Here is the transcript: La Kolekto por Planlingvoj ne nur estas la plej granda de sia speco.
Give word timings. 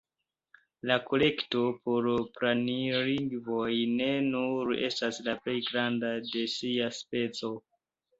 La 0.91 0.95
Kolekto 1.09 1.59
por 1.81 2.07
Planlingvoj 2.37 3.75
ne 3.99 4.07
nur 4.29 4.71
estas 4.87 5.21
la 5.27 5.37
plej 5.45 5.55
granda 5.69 6.11
de 6.31 6.47
sia 6.55 6.89
speco. 7.03 7.53